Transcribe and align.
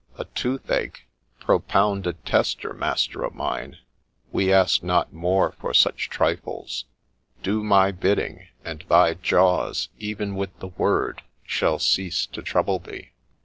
A 0.17 0.25
toothache!— 0.25 1.05
propound 1.45 2.07
a 2.07 2.13
tester, 2.13 2.73
master 2.73 3.23
o' 3.23 3.29
mine— 3.29 3.77
we 4.31 4.51
ask 4.51 4.81
not 4.81 5.13
more 5.13 5.51
for 5.59 5.75
such 5.75 6.09
trifles: 6.09 6.85
do 7.43 7.63
my 7.63 7.91
bidding, 7.91 8.47
and 8.65 8.83
thy 8.89 9.13
jaws, 9.13 9.89
even 9.99 10.33
with 10.35 10.57
the 10.57 10.69
word, 10.69 11.21
shall 11.45 11.77
cease 11.77 12.25
to 12.25 12.41
trouble 12.41 12.79
thee 12.79 13.11